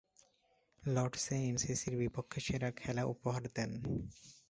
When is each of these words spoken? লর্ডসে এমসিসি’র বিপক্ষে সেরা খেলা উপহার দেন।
লর্ডসে 0.83 1.35
এমসিসি’র 1.43 1.95
বিপক্ষে 2.01 2.39
সেরা 2.45 2.69
খেলা 2.71 3.03
উপহার 3.05 3.43
দেন। 3.55 3.71